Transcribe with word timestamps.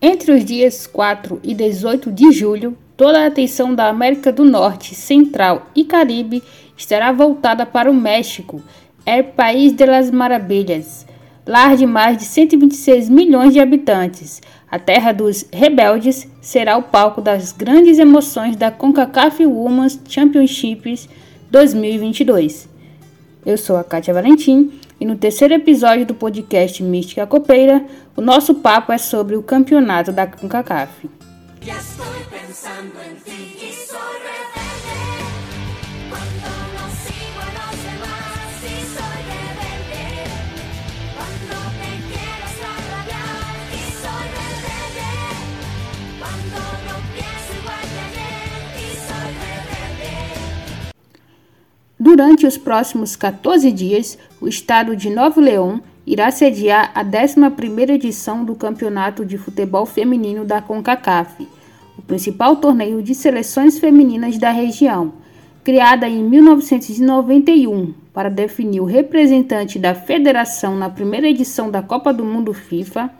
Entre 0.00 0.30
os 0.30 0.44
dias 0.44 0.86
4 0.86 1.40
e 1.42 1.52
18 1.52 2.12
de 2.12 2.30
julho, 2.30 2.78
toda 2.96 3.18
a 3.18 3.26
atenção 3.26 3.74
da 3.74 3.88
América 3.88 4.30
do 4.30 4.44
Norte, 4.44 4.94
Central 4.94 5.66
e 5.74 5.84
Caribe 5.84 6.40
estará 6.76 7.10
voltada 7.10 7.66
para 7.66 7.90
o 7.90 7.94
México, 7.94 8.62
é 9.04 9.24
País 9.24 9.72
de 9.72 9.84
las 9.84 10.08
Maravilhas, 10.12 11.04
lar 11.44 11.76
de 11.76 11.84
mais 11.84 12.16
de 12.16 12.22
126 12.26 13.08
milhões 13.08 13.52
de 13.52 13.58
habitantes. 13.58 14.40
A 14.70 14.78
terra 14.78 15.10
dos 15.10 15.44
rebeldes 15.52 16.28
será 16.40 16.76
o 16.76 16.82
palco 16.84 17.20
das 17.20 17.50
grandes 17.50 17.98
emoções 17.98 18.54
da 18.54 18.70
CONCACAF 18.70 19.44
Women's 19.46 19.98
Championships 20.08 21.08
2022. 21.50 22.68
Eu 23.44 23.58
sou 23.58 23.76
a 23.76 23.82
Kátia 23.82 24.14
Valentim 24.14 24.70
e 25.00 25.04
no 25.04 25.16
terceiro 25.16 25.54
episódio 25.54 26.04
do 26.04 26.14
podcast 26.14 26.82
Mística 26.82 27.26
Copeira, 27.26 27.84
o 28.16 28.20
nosso 28.20 28.54
papo 28.56 28.92
é 28.92 28.98
sobre 28.98 29.36
o 29.36 29.42
campeonato 29.42 30.10
da 30.12 30.26
CONCACAF. 30.26 31.08
Durante 52.10 52.46
os 52.46 52.56
próximos 52.56 53.14
14 53.14 53.70
dias, 53.70 54.16
o 54.40 54.48
estado 54.48 54.96
de 54.96 55.10
Novo 55.10 55.42
Leão 55.42 55.82
irá 56.06 56.30
sediar 56.30 56.90
a 56.94 57.04
11ª 57.04 57.90
edição 57.90 58.46
do 58.46 58.54
Campeonato 58.54 59.26
de 59.26 59.36
Futebol 59.36 59.84
Feminino 59.84 60.42
da 60.42 60.62
CONCACAF, 60.62 61.46
o 61.98 62.00
principal 62.00 62.56
torneio 62.56 63.02
de 63.02 63.14
seleções 63.14 63.78
femininas 63.78 64.38
da 64.38 64.50
região. 64.50 65.12
Criada 65.62 66.08
em 66.08 66.24
1991 66.24 67.92
para 68.14 68.30
definir 68.30 68.80
o 68.80 68.86
representante 68.86 69.78
da 69.78 69.94
federação 69.94 70.78
na 70.78 70.88
primeira 70.88 71.28
edição 71.28 71.70
da 71.70 71.82
Copa 71.82 72.10
do 72.10 72.24
Mundo 72.24 72.54
FIFA, 72.54 73.10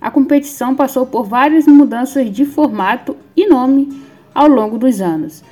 a 0.00 0.10
competição 0.10 0.74
passou 0.74 1.06
por 1.06 1.22
várias 1.22 1.68
mudanças 1.68 2.28
de 2.32 2.44
formato 2.44 3.16
e 3.36 3.46
nome 3.46 3.96
ao 4.34 4.48
longo 4.48 4.76
dos 4.76 5.00
anos. 5.00 5.44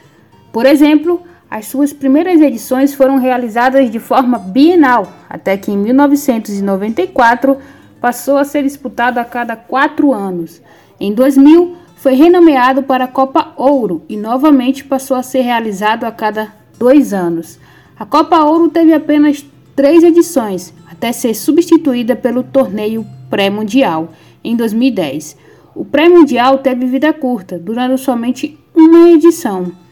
Por 0.52 0.66
exemplo, 0.66 1.22
as 1.52 1.66
suas 1.66 1.92
primeiras 1.92 2.40
edições 2.40 2.94
foram 2.94 3.18
realizadas 3.18 3.90
de 3.90 3.98
forma 3.98 4.38
bienal, 4.38 5.12
até 5.28 5.54
que 5.54 5.70
em 5.70 5.76
1994 5.76 7.58
passou 8.00 8.38
a 8.38 8.44
ser 8.44 8.62
disputado 8.62 9.20
a 9.20 9.24
cada 9.26 9.54
quatro 9.54 10.14
anos. 10.14 10.62
Em 10.98 11.12
2000, 11.12 11.76
foi 11.96 12.14
renomeado 12.14 12.82
para 12.82 13.04
a 13.04 13.08
Copa 13.08 13.52
Ouro 13.54 14.02
e 14.08 14.16
novamente 14.16 14.82
passou 14.82 15.14
a 15.14 15.22
ser 15.22 15.42
realizado 15.42 16.04
a 16.04 16.10
cada 16.10 16.50
dois 16.78 17.12
anos. 17.12 17.58
A 17.98 18.06
Copa 18.06 18.42
Ouro 18.42 18.70
teve 18.70 18.94
apenas 18.94 19.44
três 19.76 20.02
edições, 20.02 20.72
até 20.90 21.12
ser 21.12 21.34
substituída 21.34 22.16
pelo 22.16 22.42
torneio 22.42 23.04
pré-mundial 23.28 24.08
em 24.42 24.56
2010. 24.56 25.36
O 25.74 25.84
pré-mundial 25.84 26.60
teve 26.60 26.86
vida 26.86 27.12
curta, 27.12 27.58
durando 27.58 27.98
somente 27.98 28.58
uma 28.74 29.10
edição. 29.10 29.82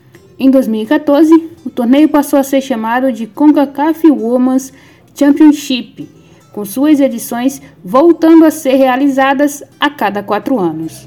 Em 0.42 0.50
2014, 0.50 1.50
o 1.66 1.68
torneio 1.68 2.08
passou 2.08 2.38
a 2.38 2.42
ser 2.42 2.62
chamado 2.62 3.12
de 3.12 3.26
CONCACAF 3.26 4.10
Women's 4.10 4.72
Championship, 5.14 6.08
com 6.50 6.64
suas 6.64 6.98
edições 6.98 7.60
voltando 7.84 8.46
a 8.46 8.50
ser 8.50 8.76
realizadas 8.76 9.62
a 9.78 9.90
cada 9.90 10.22
quatro 10.22 10.58
anos. 10.58 11.06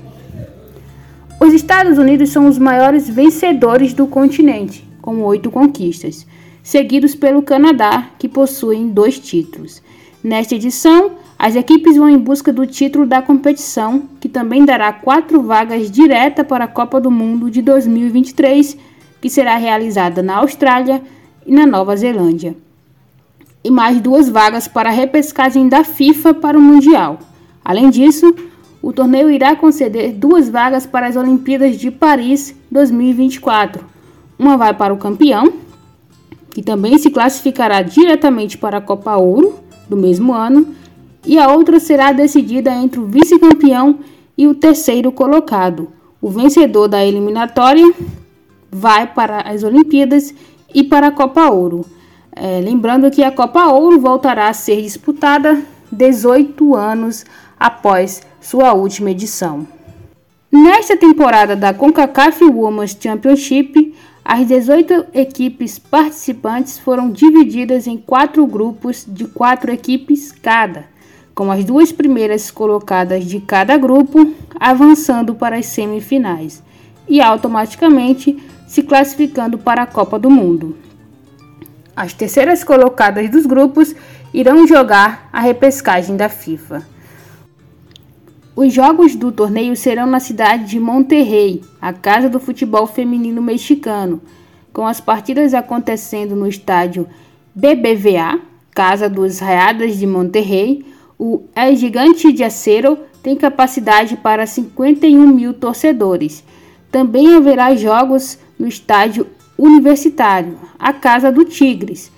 Os 1.42 1.52
Estados 1.52 1.98
Unidos 1.98 2.30
são 2.30 2.48
os 2.48 2.60
maiores 2.60 3.10
vencedores 3.10 3.92
do 3.92 4.06
continente, 4.06 4.88
com 5.02 5.24
oito 5.24 5.50
conquistas, 5.50 6.28
seguidos 6.62 7.16
pelo 7.16 7.42
Canadá, 7.42 8.12
que 8.20 8.30
possuem 8.30 8.90
dois 8.90 9.18
títulos. 9.18 9.82
Nesta 10.24 10.54
edição, 10.54 11.14
as 11.40 11.56
equipes 11.56 11.98
vão 11.98 12.08
em 12.08 12.20
busca 12.20 12.54
do 12.54 12.68
título 12.68 13.08
da 13.08 13.20
competição, 13.20 14.04
que 14.22 14.30
também 14.30 14.64
dará 14.64 14.94
quatro 14.94 15.42
vagas 15.42 15.90
direta 15.90 16.44
para 16.44 16.66
a 16.66 16.68
Copa 16.68 17.02
do 17.02 17.10
Mundo 17.10 17.50
de 17.50 17.64
2023 17.64 18.93
que 19.24 19.30
será 19.30 19.56
realizada 19.56 20.22
na 20.22 20.36
Austrália 20.40 21.02
e 21.48 21.52
na 21.54 21.66
Nova 21.66 21.96
Zelândia. 21.96 22.58
E 23.64 23.72
mais 23.72 24.02
duas 24.02 24.28
vagas 24.28 24.68
para 24.68 24.90
a 24.90 24.92
repescagem 24.92 25.70
da 25.70 25.86
FIFA 25.86 26.34
para 26.34 26.60
o 26.60 26.62
Mundial. 26.62 27.20
Além 27.64 27.90
disso, 27.90 28.36
o 28.82 28.92
torneio 28.92 29.32
irá 29.32 29.56
conceder 29.56 30.12
duas 30.12 30.50
vagas 30.50 30.86
para 30.86 31.08
as 31.08 31.16
Olimpíadas 31.16 31.78
de 31.78 31.90
Paris 31.90 32.54
2024. 32.70 33.86
Uma 34.38 34.58
vai 34.58 34.74
para 34.74 34.94
o 34.94 34.98
campeão, 34.98 35.54
que 36.50 36.62
também 36.62 36.98
se 36.98 37.10
classificará 37.10 37.82
diretamente 37.82 38.58
para 38.58 38.80
a 38.80 38.82
Copa 38.82 39.16
Ouro 39.16 39.58
do 39.88 39.96
mesmo 39.96 40.34
ano, 40.34 40.76
e 41.26 41.40
a 41.40 41.50
outra 41.50 41.80
será 41.80 42.12
decidida 42.12 42.76
entre 42.76 43.00
o 43.00 43.06
vice-campeão 43.06 44.00
e 44.38 44.48
o 44.48 44.54
terceiro 44.54 45.14
colocado. 45.14 45.88
O 46.22 46.30
vencedor 46.30 46.90
da 46.90 47.06
eliminatória 47.06 47.90
vai 48.74 49.08
para 49.08 49.42
as 49.42 49.64
Olimpíadas 49.64 50.34
e 50.74 50.84
para 50.84 51.08
a 51.08 51.12
Copa 51.12 51.50
Ouro. 51.50 51.86
É, 52.36 52.60
lembrando 52.60 53.12
que 53.12 53.24
a 53.24 53.32
Copa 53.32 53.68
Ouro 53.68 54.00
voltará 54.00 54.48
a 54.48 54.54
ser 54.54 54.82
disputada 54.82 55.62
18 55.92 56.76
anos 56.76 57.26
após 57.60 58.24
sua 58.42 58.74
última 58.74 59.12
edição. 59.12 59.68
Nesta 60.52 60.98
temporada 60.98 61.56
da 61.56 61.74
CONCACAF 61.74 62.44
Women's 62.44 62.98
Championship, 63.00 63.96
as 64.26 64.48
18 64.48 65.08
equipes 65.14 65.78
participantes 65.78 66.80
foram 66.80 67.12
divididas 67.12 67.88
em 67.88 67.98
quatro 67.98 68.46
grupos 68.48 69.06
de 69.08 69.26
quatro 69.26 69.72
equipes 69.72 70.32
cada, 70.32 70.86
com 71.36 71.52
as 71.52 71.64
duas 71.66 71.92
primeiras 71.92 72.50
colocadas 72.50 73.26
de 73.26 73.40
cada 73.40 73.78
grupo 73.78 74.34
avançando 74.60 75.36
para 75.36 75.58
as 75.58 75.66
semifinais 75.66 76.64
e 77.08 77.22
automaticamente 77.22 78.38
se 78.74 78.82
classificando 78.82 79.56
para 79.56 79.84
a 79.84 79.86
Copa 79.86 80.18
do 80.18 80.32
Mundo. 80.32 80.76
As 81.96 82.12
terceiras 82.12 82.64
colocadas 82.64 83.30
dos 83.30 83.46
grupos 83.46 83.96
irão 84.34 84.66
jogar 84.66 85.30
a 85.32 85.40
repescagem 85.42 86.18
da 86.18 86.28
FIFA. 86.28 86.84
Os 88.56 88.74
jogos 88.74 89.16
do 89.16 89.32
torneio 89.32 89.76
serão 89.76 90.08
na 90.08 90.20
cidade 90.20 90.66
de 90.66 90.80
Monterrey, 90.80 91.62
a 91.80 91.94
casa 91.94 92.28
do 92.28 92.40
futebol 92.40 92.88
feminino 92.88 93.44
mexicano, 93.44 94.20
com 94.74 94.88
as 94.88 95.00
partidas 95.00 95.54
acontecendo 95.54 96.36
no 96.36 96.48
estádio 96.48 97.08
BBVA, 97.54 98.40
Casa 98.72 99.08
dos 99.08 99.38
Raiadas 99.38 100.00
de 100.00 100.08
Monterrey. 100.08 100.84
O 101.20 101.44
El 101.56 101.76
Gigante 101.76 102.34
de 102.34 102.44
Acero 102.44 102.98
tem 103.22 103.36
capacidade 103.36 104.18
para 104.18 104.48
51 104.48 105.28
mil 105.28 105.54
torcedores. 105.54 106.44
Também 106.94 107.36
haverá 107.36 107.76
jogos 107.76 108.38
no 108.58 108.68
estádio 108.68 109.26
universitário, 109.58 110.60
a 110.78 110.94
Casa 110.94 111.32
do 111.32 111.44
Tigres. 111.44 112.12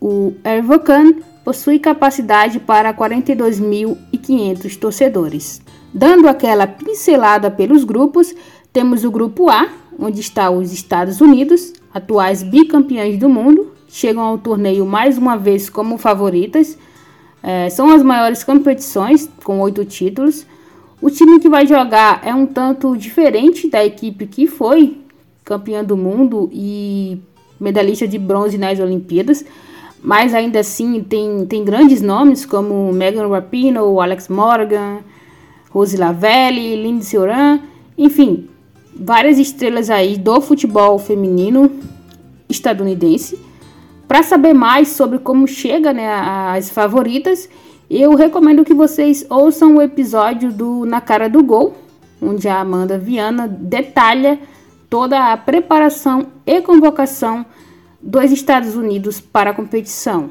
O 0.00 0.32
Ervocan 0.42 1.16
possui 1.44 1.78
capacidade 1.78 2.58
para 2.58 2.94
42.500 2.94 4.78
torcedores. 4.78 5.60
Dando 5.92 6.26
aquela 6.30 6.66
pincelada 6.66 7.50
pelos 7.50 7.84
grupos, 7.84 8.34
temos 8.72 9.04
o 9.04 9.10
grupo 9.10 9.50
A, 9.50 9.68
onde 9.98 10.20
estão 10.20 10.56
os 10.56 10.72
Estados 10.72 11.20
Unidos, 11.20 11.74
atuais 11.92 12.42
bicampeões 12.42 13.18
do 13.18 13.28
mundo, 13.28 13.70
chegam 13.86 14.22
ao 14.22 14.38
torneio 14.38 14.86
mais 14.86 15.18
uma 15.18 15.36
vez 15.36 15.68
como 15.68 15.98
favoritas. 15.98 16.78
É, 17.42 17.68
são 17.68 17.90
as 17.90 18.02
maiores 18.02 18.42
competições, 18.42 19.28
com 19.44 19.60
oito 19.60 19.84
títulos. 19.84 20.46
O 21.02 21.10
time 21.10 21.40
que 21.40 21.48
vai 21.48 21.66
jogar 21.66 22.22
é 22.24 22.32
um 22.32 22.46
tanto 22.46 22.96
diferente 22.96 23.68
da 23.68 23.84
equipe 23.84 24.24
que 24.24 24.46
foi 24.46 24.98
campeã 25.44 25.82
do 25.82 25.96
mundo 25.96 26.48
e 26.52 27.20
medalhista 27.58 28.06
de 28.06 28.16
bronze 28.20 28.56
nas 28.56 28.78
Olimpíadas, 28.78 29.44
mas 30.00 30.32
ainda 30.32 30.60
assim 30.60 31.02
tem, 31.02 31.44
tem 31.44 31.64
grandes 31.64 32.00
nomes 32.00 32.46
como 32.46 32.92
Megan 32.92 33.26
Rapinoe, 33.26 34.00
Alex 34.00 34.28
Morgan, 34.28 34.98
Rose 35.70 35.96
Lavelle, 35.96 36.76
Lindsey 36.76 37.18
Oran, 37.18 37.58
enfim, 37.98 38.48
várias 38.94 39.40
estrelas 39.40 39.90
aí 39.90 40.16
do 40.16 40.40
futebol 40.40 41.00
feminino 41.00 41.68
estadunidense. 42.48 43.36
Para 44.06 44.22
saber 44.22 44.52
mais 44.52 44.88
sobre 44.90 45.18
como 45.18 45.48
chega 45.48 45.92
né, 45.92 46.08
as 46.54 46.70
favoritas, 46.70 47.48
eu 48.00 48.14
recomendo 48.14 48.64
que 48.64 48.72
vocês 48.72 49.26
ouçam 49.28 49.76
o 49.76 49.82
episódio 49.82 50.50
do 50.50 50.86
Na 50.86 51.00
Cara 51.00 51.28
do 51.28 51.42
Gol, 51.42 51.76
onde 52.22 52.48
a 52.48 52.60
Amanda 52.60 52.96
Viana 52.96 53.46
detalha 53.46 54.40
toda 54.88 55.32
a 55.32 55.36
preparação 55.36 56.28
e 56.46 56.62
convocação 56.62 57.44
dos 58.00 58.30
Estados 58.30 58.76
Unidos 58.76 59.20
para 59.20 59.50
a 59.50 59.54
competição. 59.54 60.30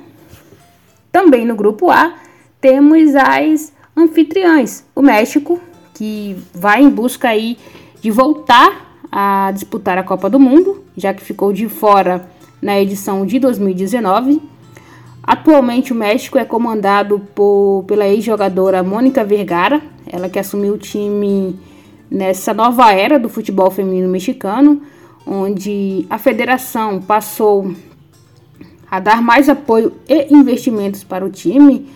Também 1.12 1.46
no 1.46 1.56
grupo 1.56 1.92
A 1.92 2.16
temos 2.60 3.16
as 3.16 3.72
anfitriãs, 3.96 4.84
o 4.96 5.02
México, 5.04 5.62
que 5.94 6.36
vai 6.54 6.82
em 6.82 6.90
busca 6.90 7.30
aí 7.30 7.60
de 8.02 8.10
voltar 8.10 9.04
a 9.12 9.52
disputar 9.52 10.00
a 10.00 10.04
Copa 10.04 10.30
do 10.30 10.40
Mundo, 10.40 10.84
já 10.98 11.14
que 11.14 11.22
ficou 11.22 11.54
de 11.54 11.70
fora 11.70 12.28
na 12.60 12.80
edição 12.80 13.24
de 13.24 13.38
2019. 13.38 14.51
Atualmente 15.24 15.94
o 15.94 15.96
México 15.96 16.38
é 16.38 16.46
comandado 16.46 17.20
por, 17.36 17.86
pela 17.88 18.08
ex-jogadora 18.08 18.82
Mônica 18.82 19.24
Vergara, 19.24 19.82
ela 20.08 20.28
que 20.28 20.40
assumiu 20.40 20.74
o 20.74 20.78
time 20.78 21.60
nessa 22.10 22.54
nova 22.54 22.92
era 22.92 23.20
do 23.20 23.30
futebol 23.30 23.70
feminino 23.70 24.10
mexicano, 24.10 24.82
onde 25.26 26.06
a 26.10 26.18
federação 26.18 27.00
passou 27.00 27.74
a 28.90 29.00
dar 29.00 29.22
mais 29.22 29.48
apoio 29.48 29.94
e 30.10 30.34
investimentos 30.34 31.04
para 31.04 31.24
o 31.24 31.30
time, 31.30 31.88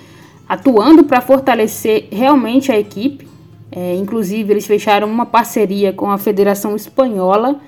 atuando 0.47 1.03
para 1.03 1.19
fortalecer 1.19 2.07
realmente 2.11 2.71
a 2.71 2.79
equipe. 2.79 3.27
É, 3.71 3.95
inclusive, 3.95 4.53
eles 4.53 4.67
fecharam 4.67 5.09
uma 5.09 5.25
parceria 5.25 5.91
com 5.91 6.09
a 6.09 6.17
Federação 6.17 6.75
Espanhola 6.75 7.59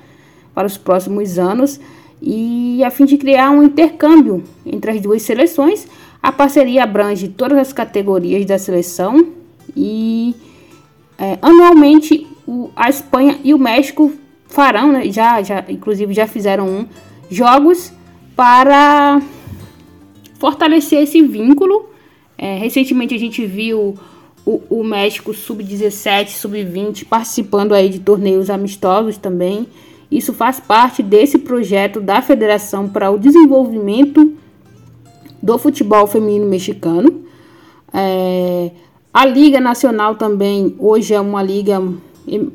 para 0.53 0.67
os 0.67 0.77
próximos 0.77 1.37
anos 1.37 1.79
e 2.21 2.83
a 2.83 2.89
fim 2.89 3.05
de 3.05 3.17
criar 3.17 3.51
um 3.51 3.63
intercâmbio 3.63 4.43
entre 4.65 4.91
as 4.91 5.01
duas 5.01 5.21
seleções. 5.21 5.87
A 6.21 6.31
parceria 6.31 6.83
abrange 6.83 7.27
todas 7.27 7.57
as 7.57 7.71
categorias 7.71 8.45
da 8.45 8.57
seleção 8.57 9.33
e 9.75 10.35
é, 11.17 11.37
anualmente 11.41 12.27
o, 12.47 12.69
a 12.75 12.89
Espanha 12.89 13.39
e 13.43 13.53
o 13.53 13.59
México 13.59 14.11
farão, 14.47 14.91
né, 14.91 15.11
já, 15.11 15.41
já, 15.41 15.63
inclusive 15.67 16.13
já 16.13 16.25
fizeram 16.25 16.67
um, 16.67 16.87
jogos 17.29 17.91
para 18.35 19.21
fortalecer 20.39 21.03
esse 21.03 21.21
vínculo. 21.21 21.89
É, 22.37 22.57
recentemente 22.57 23.13
a 23.13 23.17
gente 23.17 23.45
viu 23.45 23.97
o, 24.45 24.61
o 24.69 24.83
México 24.83 25.33
sub-17, 25.33 26.29
sub-20 26.29 27.05
participando 27.05 27.73
aí 27.73 27.89
de 27.89 27.99
torneios 27.99 28.49
amistosos 28.49 29.17
também. 29.17 29.67
Isso 30.11 30.33
faz 30.33 30.59
parte 30.59 31.03
desse 31.03 31.37
projeto 31.37 31.99
da 31.99 32.21
Federação 32.21 32.87
para 32.87 33.11
o 33.11 33.19
Desenvolvimento 33.19 34.33
do 35.41 35.57
Futebol 35.57 36.07
Feminino 36.07 36.45
Mexicano. 36.45 37.25
É, 37.93 38.71
a 39.13 39.25
Liga 39.25 39.59
Nacional 39.59 40.15
também 40.15 40.75
hoje 40.79 41.13
é 41.13 41.19
uma 41.19 41.43
liga, 41.43 41.81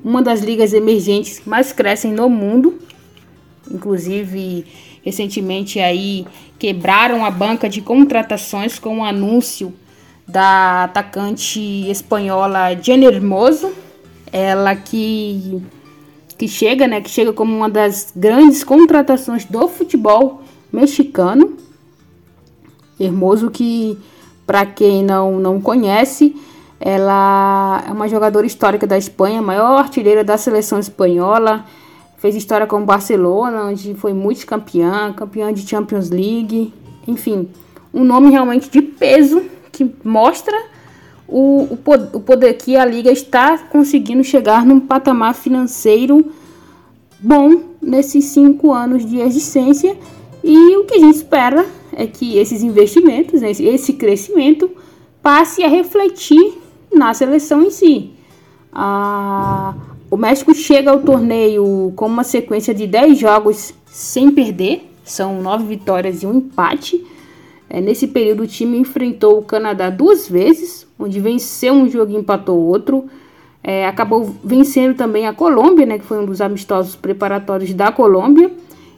uma 0.04 0.22
das 0.22 0.40
ligas 0.40 0.72
emergentes 0.72 1.38
que 1.38 1.48
mais 1.48 1.72
crescem 1.72 2.12
no 2.12 2.28
mundo. 2.28 2.78
Inclusive, 3.70 4.64
recentemente 5.02 5.78
aí 5.78 6.26
quebraram 6.58 7.24
a 7.24 7.30
banca 7.30 7.68
de 7.68 7.80
contratações 7.80 8.78
com 8.78 8.96
o 8.96 8.98
um 8.98 9.04
anúncio 9.04 9.74
da 10.26 10.84
atacante 10.84 11.60
espanhola 11.90 12.74
Jenny 12.80 13.06
Hermoso, 13.06 13.72
ela 14.32 14.74
que 14.74 15.60
que 16.42 16.48
chega, 16.48 16.88
né, 16.88 17.00
que 17.00 17.08
chega 17.08 17.32
como 17.32 17.56
uma 17.56 17.70
das 17.70 18.12
grandes 18.16 18.64
contratações 18.64 19.44
do 19.44 19.68
futebol 19.68 20.42
mexicano. 20.72 21.56
Hermoso 22.98 23.48
que 23.48 23.96
para 24.44 24.66
quem 24.66 25.04
não 25.04 25.38
não 25.38 25.60
conhece, 25.60 26.34
ela 26.80 27.84
é 27.86 27.92
uma 27.92 28.08
jogadora 28.08 28.44
histórica 28.44 28.88
da 28.88 28.98
Espanha, 28.98 29.40
maior 29.40 29.78
artilheira 29.78 30.24
da 30.24 30.36
seleção 30.36 30.80
espanhola. 30.80 31.64
Fez 32.18 32.34
história 32.34 32.66
com 32.66 32.82
o 32.82 32.84
Barcelona, 32.84 33.66
onde 33.66 33.94
foi 33.94 34.12
multicampeã, 34.12 35.12
campeã 35.12 35.52
de 35.52 35.64
Champions 35.64 36.10
League. 36.10 36.74
Enfim, 37.06 37.50
um 37.94 38.02
nome 38.02 38.30
realmente 38.30 38.68
de 38.68 38.82
peso 38.82 39.44
que 39.70 39.88
mostra 40.02 40.56
o, 41.32 41.64
o, 41.72 42.16
o 42.16 42.20
poder 42.20 42.54
que 42.54 42.76
a 42.76 42.84
liga 42.84 43.10
está 43.10 43.56
conseguindo 43.56 44.22
chegar 44.22 44.66
num 44.66 44.78
patamar 44.78 45.34
financeiro 45.34 46.30
bom 47.18 47.62
nesses 47.80 48.26
cinco 48.26 48.72
anos 48.72 49.06
de 49.06 49.18
existência. 49.18 49.96
E 50.44 50.76
o 50.76 50.84
que 50.84 50.94
a 50.94 50.98
gente 50.98 51.16
espera 51.16 51.64
é 51.92 52.06
que 52.06 52.36
esses 52.36 52.62
investimentos, 52.62 53.40
né, 53.40 53.50
esse 53.50 53.94
crescimento, 53.94 54.70
passe 55.22 55.62
a 55.62 55.68
refletir 55.68 56.58
na 56.92 57.14
seleção 57.14 57.62
em 57.62 57.70
si. 57.70 58.10
O 60.10 60.16
México 60.16 60.54
chega 60.54 60.90
ao 60.90 61.00
torneio 61.00 61.92
com 61.96 62.06
uma 62.06 62.24
sequência 62.24 62.74
de 62.74 62.86
10 62.86 63.18
jogos 63.18 63.72
sem 63.86 64.30
perder, 64.30 64.90
são 65.04 65.40
9 65.40 65.64
vitórias 65.64 66.22
e 66.22 66.26
um 66.26 66.34
empate. 66.34 67.02
É, 67.74 67.80
nesse 67.80 68.06
período, 68.06 68.42
o 68.42 68.46
time 68.46 68.76
enfrentou 68.76 69.38
o 69.38 69.42
Canadá 69.42 69.88
duas 69.88 70.28
vezes, 70.28 70.86
onde 70.98 71.18
venceu 71.18 71.72
um 71.72 71.88
jogo 71.88 72.12
e 72.12 72.16
empatou 72.16 72.60
outro. 72.60 73.06
É, 73.64 73.86
acabou 73.86 74.36
vencendo 74.44 74.94
também 74.94 75.26
a 75.26 75.32
Colômbia, 75.32 75.86
né, 75.86 75.98
que 75.98 76.04
foi 76.04 76.18
um 76.18 76.26
dos 76.26 76.42
amistosos 76.42 76.94
preparatórios 76.94 77.72
da 77.72 77.90
Colômbia. 77.90 78.52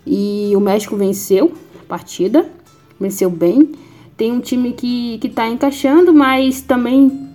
E 0.05 0.51
o 0.57 0.61
México 0.61 0.97
venceu 0.97 1.53
a 1.81 1.87
partida, 1.87 2.51
venceu 2.99 3.31
bem. 3.31 3.71
Tem 4.17 4.33
um 4.33 4.41
time 4.41 4.73
que 4.73 5.21
está 5.23 5.47
encaixando, 5.47 6.13
mas 6.13 6.61
também 6.61 7.29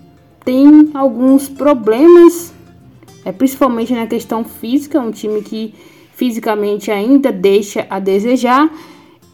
tem 0.44 0.90
alguns 0.94 1.48
problemas, 1.48 2.54
é, 3.24 3.32
principalmente 3.32 3.94
na 3.94 4.08
questão 4.08 4.44
física. 4.44 5.00
Um 5.00 5.12
time 5.12 5.42
que 5.42 5.74
fisicamente 6.12 6.92
ainda 6.92 7.32
deixa 7.32 7.88
a 7.90 7.98
desejar. 7.98 8.70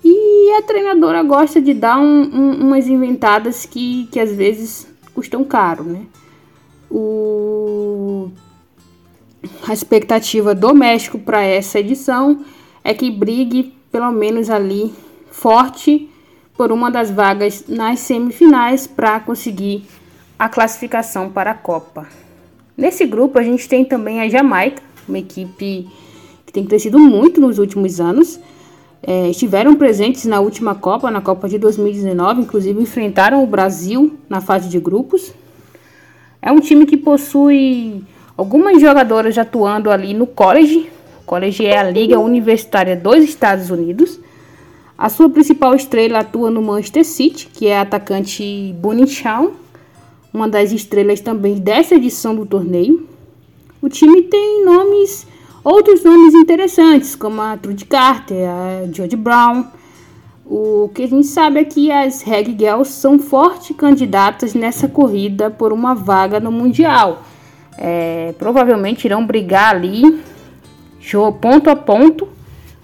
E 0.08 0.52
a 0.52 0.62
treinadora 0.62 1.24
gosta 1.24 1.60
de 1.60 1.74
dar 1.74 1.98
um, 1.98 2.22
um, 2.22 2.68
umas 2.68 2.88
inventadas 2.88 3.66
que, 3.66 4.08
que 4.12 4.20
às 4.20 4.32
vezes 4.32 4.88
custam 5.16 5.44
caro, 5.44 5.84
né? 5.84 6.02
O... 6.92 8.30
A 9.68 9.74
expectativa 9.74 10.54
do 10.54 10.76
México 10.76 11.18
para 11.18 11.42
essa 11.42 11.80
edição 11.80 12.46
é 12.84 12.94
que 12.94 13.10
brigue 13.10 13.74
pelo 13.92 14.12
menos 14.12 14.52
ali 14.52 14.94
forte 15.32 16.08
por 16.56 16.72
uma 16.72 16.92
das 16.92 17.10
vagas 17.10 17.66
nas 17.68 18.00
semifinais 18.02 18.86
para 18.86 19.20
conseguir 19.20 19.88
a 20.38 20.48
classificação 20.48 21.32
para 21.32 21.50
a 21.50 21.56
Copa. 21.56 22.08
Nesse 22.78 23.08
grupo 23.08 23.40
a 23.40 23.44
gente 23.44 23.68
tem 23.68 23.84
também 23.84 24.22
a 24.22 24.30
Jamaica, 24.30 24.84
uma 25.10 25.18
equipe 25.18 25.90
que 26.46 26.54
tem 26.54 26.64
crescido 26.64 27.00
muito 27.00 27.42
nos 27.42 27.58
últimos 27.58 28.00
anos 28.00 28.40
é, 29.08 29.30
estiveram 29.30 29.76
presentes 29.76 30.26
na 30.26 30.40
última 30.40 30.74
Copa, 30.74 31.12
na 31.12 31.22
Copa 31.22 31.48
de 31.48 31.60
2019, 31.60 32.42
inclusive 32.42 32.82
enfrentaram 32.82 33.44
o 33.44 33.46
Brasil 33.46 34.18
na 34.28 34.42
fase 34.42 34.68
de 34.68 34.80
grupos. 34.80 35.32
É 36.42 36.52
um 36.52 36.60
time 36.60 36.88
que 36.88 36.98
possui 36.98 38.04
algumas 38.36 38.82
jogadoras 38.82 39.38
atuando 39.38 39.92
ali 39.92 40.16
no 40.16 40.26
college. 40.26 40.90
O 41.22 41.26
college 41.26 41.64
é 41.64 41.78
a 41.78 41.84
liga 41.84 42.20
universitária 42.20 42.96
dos 42.96 43.24
Estados 43.24 43.70
Unidos. 43.70 44.20
A 44.98 45.08
sua 45.08 45.30
principal 45.30 45.76
estrela 45.76 46.20
atua 46.20 46.50
no 46.50 46.64
Manchester 46.64 47.06
City, 47.06 47.48
que 47.54 47.68
é 47.68 47.78
a 47.78 47.82
atacante 47.82 48.74
Bonnie 48.80 49.08
Shaw, 49.08 49.54
uma 50.34 50.50
das 50.50 50.72
estrelas 50.72 51.22
também 51.22 51.56
dessa 51.56 51.94
edição 51.94 52.36
do 52.36 52.44
torneio. 52.44 53.08
O 53.80 53.88
time 53.88 54.24
tem 54.24 54.66
nomes 54.66 55.28
Outros 55.66 56.04
nomes 56.04 56.36
interessantes, 56.36 57.16
como 57.16 57.42
a 57.42 57.58
Trudy 57.58 57.86
Carter, 57.86 58.48
a 58.48 58.86
Jodie 58.94 59.16
Brown. 59.16 59.66
O 60.46 60.92
que 60.94 61.02
a 61.02 61.08
gente 61.08 61.26
sabe 61.26 61.60
é 61.60 61.64
que 61.64 61.92
as 61.92 62.22
Reg 62.22 62.56
Girls 62.56 62.92
são 62.92 63.18
fortes 63.18 63.76
candidatas 63.76 64.54
nessa 64.54 64.88
corrida 64.88 65.50
por 65.50 65.74
uma 65.74 65.96
vaga 65.96 66.40
no 66.40 66.52
Mundial. 66.52 67.24
É, 67.80 68.36
provavelmente 68.38 69.06
irão 69.06 69.26
brigar 69.26 69.74
ali, 69.76 70.22
ponto 71.42 71.68
a 71.68 71.76
ponto, 71.76 72.28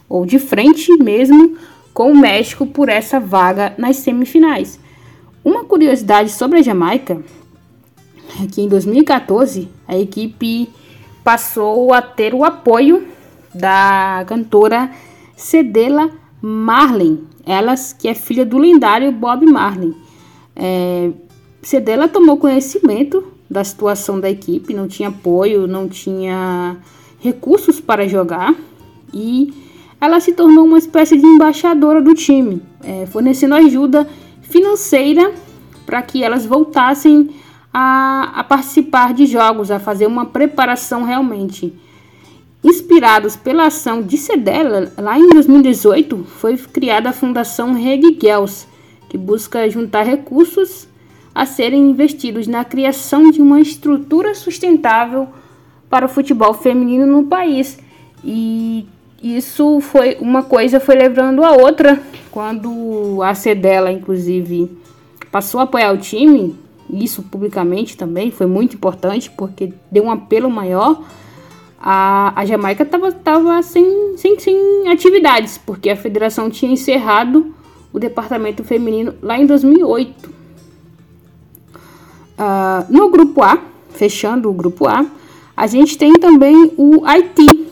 ou 0.10 0.26
de 0.26 0.40
frente 0.40 0.92
mesmo, 0.98 1.56
com 1.94 2.12
o 2.12 2.18
México 2.18 2.66
por 2.66 2.90
essa 2.90 3.20
vaga 3.20 3.76
nas 3.78 3.98
semifinais. 3.98 4.80
Uma 5.46 5.66
curiosidade 5.66 6.32
sobre 6.32 6.58
a 6.58 6.64
Jamaica 6.64 7.22
é 8.44 8.48
que 8.48 8.60
em 8.60 8.68
2014 8.68 9.70
a 9.88 9.96
equipe 9.96 10.68
passou 11.24 11.94
a 11.94 12.02
ter 12.02 12.34
o 12.34 12.44
apoio 12.44 13.08
da 13.54 14.24
cantora 14.28 14.92
Cedela 15.36 16.10
Marley, 16.42 17.24
ela 17.46 17.76
que 17.98 18.08
é 18.08 18.14
filha 18.14 18.46
do 18.46 18.58
lendário 18.58 19.12
Bob 19.12 19.46
Marley. 19.46 19.94
É, 20.56 21.12
Cedela 21.62 22.08
tomou 22.08 22.38
conhecimento 22.38 23.24
da 23.50 23.64
situação 23.64 24.20
da 24.20 24.30
equipe, 24.30 24.74
não 24.74 24.88
tinha 24.88 25.10
apoio, 25.10 25.68
não 25.68 25.88
tinha 25.88 26.78
recursos 27.20 27.80
para 27.80 28.08
jogar 28.08 28.56
e 29.14 29.54
ela 30.00 30.20
se 30.20 30.32
tornou 30.32 30.66
uma 30.66 30.78
espécie 30.78 31.18
de 31.18 31.26
embaixadora 31.26 32.02
do 32.02 32.16
time, 32.16 32.62
é, 32.84 33.06
fornecendo 33.06 33.54
ajuda 33.54 34.08
financeira 34.42 35.32
para 35.86 36.02
que 36.02 36.24
elas 36.24 36.46
voltassem 36.46 37.30
a, 37.74 38.32
a 38.36 38.44
participar 38.44 39.14
de 39.14 39.26
jogos, 39.26 39.72
a 39.72 39.80
fazer 39.80 40.08
uma 40.08 40.26
preparação 40.26 41.04
realmente. 41.04 41.74
Inspirados 42.64 43.36
pela 43.36 43.68
ação 43.68 44.02
de 44.02 44.18
Cedella, 44.18 44.92
lá 44.98 45.18
em 45.18 45.28
2018 45.30 46.24
foi 46.26 46.58
criada 46.58 47.10
a 47.10 47.14
Fundação 47.14 47.74
Reg 47.74 48.18
Girls, 48.22 48.68
que 49.10 49.18
busca 49.18 49.68
juntar 49.70 50.04
recursos 50.04 50.88
a 51.34 51.46
serem 51.46 51.90
investidos 51.90 52.46
na 52.46 52.64
criação 52.64 53.32
de 53.32 53.42
uma 53.42 53.60
estrutura 53.60 54.36
sustentável 54.36 55.28
para 55.90 56.06
o 56.06 56.10
futebol 56.10 56.54
feminino 56.54 57.06
no 57.06 57.24
país. 57.24 57.80
E 58.24 58.86
isso 59.24 59.80
foi 59.80 60.18
uma 60.20 60.44
coisa 60.44 60.80
foi 60.80 60.96
levando 60.96 61.44
a 61.44 61.52
outra 61.52 62.02
quando 62.32 63.22
a 63.24 63.34
Cedela 63.34 63.92
inclusive 63.92 64.70
passou 65.32 65.60
a 65.60 65.64
apoiar 65.64 65.94
o 65.94 65.98
time 65.98 66.56
isso 66.92 67.24
publicamente 67.24 67.98
também 67.98 68.32
foi 68.32 68.46
muito 68.46 68.76
importante 68.76 69.30
porque 69.32 69.74
deu 69.92 70.04
um 70.04 70.12
apelo 70.12 70.50
maior 70.50 71.04
a, 71.80 72.40
a 72.40 72.46
Jamaica 72.46 72.84
estava 72.84 73.12
tava 73.12 73.62
sem, 73.64 74.18
sem, 74.18 74.40
sem 74.40 74.88
atividades 74.88 75.58
porque 75.58 75.90
a 75.90 75.96
federação 75.96 76.50
tinha 76.50 76.72
encerrado 76.72 77.56
o 77.92 78.00
departamento 78.00 78.64
feminino 78.64 79.16
lá 79.22 79.40
em 79.40 79.46
2008 79.46 80.28
uh, 80.28 80.34
ah, 82.38 82.86
no 82.90 83.10
grupo 83.10 83.44
A 83.44 83.58
fechando 83.90 84.50
o 84.50 84.54
grupo 84.54 84.88
A 84.88 85.06
a 85.56 85.68
gente 85.68 85.98
tem 85.98 86.14
também 86.14 86.74
o 86.78 87.06
Haiti 87.06 87.68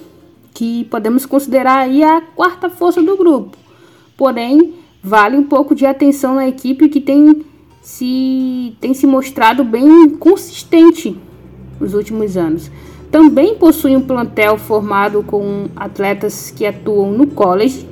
que 0.60 0.84
podemos 0.92 1.26
considerar 1.26 1.78
aí 1.78 2.04
a 2.04 2.20
quarta 2.20 2.70
força 2.70 3.02
do 3.02 3.16
grupo. 3.16 3.58
Porém, 4.18 4.74
vale 5.02 5.38
um 5.38 5.44
pouco 5.44 5.74
de 5.74 5.86
atenção 5.86 6.36
na 6.36 6.50
equipe 6.50 6.90
que 6.90 7.00
tem 7.00 7.46
se, 7.82 8.76
tem 8.80 8.94
se 8.94 9.08
mostrado 9.08 9.64
bem 9.64 10.10
consistente 10.10 11.18
nos 11.80 11.94
últimos 11.94 12.36
anos. 12.38 12.70
Também 13.12 13.56
possui 13.56 13.96
um 13.96 14.02
plantel 14.02 14.58
formado 14.58 15.24
com 15.24 15.68
atletas 15.76 16.52
que 16.52 16.66
atuam 16.66 17.12
no 17.12 17.26
college. 17.28 17.88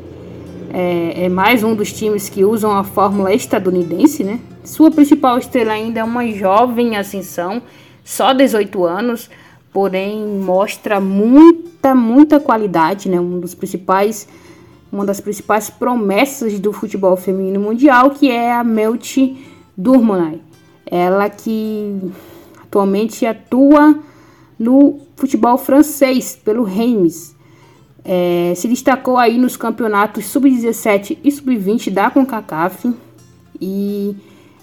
É, 0.72 1.26
é 1.26 1.30
mais 1.30 1.64
um 1.64 1.74
dos 1.74 1.92
times 1.92 2.30
que 2.30 2.46
usam 2.46 2.72
a 2.72 2.84
fórmula 2.84 3.34
estadunidense, 3.34 4.24
né? 4.24 4.40
Sua 4.64 4.92
principal 4.92 5.38
estrela 5.38 5.72
ainda 5.72 6.02
é 6.02 6.04
uma 6.04 6.28
jovem 6.28 6.98
ascensão, 6.98 7.62
só 8.04 8.34
18 8.34 8.84
anos, 8.84 9.30
porém 9.72 10.24
mostra 10.28 11.00
muita, 11.00 11.96
muita 11.96 12.40
qualidade, 12.40 13.10
né? 13.10 13.20
Um 13.20 13.40
dos 13.40 13.56
principais, 13.56 14.28
uma 14.92 15.06
das 15.06 15.20
principais 15.20 15.70
promessas 15.70 16.60
do 16.60 16.72
futebol 16.74 17.16
feminino 17.16 17.60
mundial, 17.60 18.12
que 18.12 18.30
é 18.30 18.54
a 18.54 18.64
Melty 18.64 19.38
Durmanay. 19.78 20.42
Ela 20.86 21.30
que 21.30 22.12
atualmente 22.64 23.26
atua 23.26 24.00
no 24.58 25.00
futebol 25.16 25.58
francês 25.58 26.36
pelo 26.36 26.64
Reims. 26.64 27.36
É, 28.04 28.54
se 28.56 28.68
destacou 28.68 29.18
aí 29.18 29.38
nos 29.38 29.58
campeonatos 29.58 30.26
sub-17 30.26 31.18
e 31.24 31.32
sub-20 31.32 31.92
da 31.92 32.10
CONCACAF 32.10 32.94
e 33.60 34.16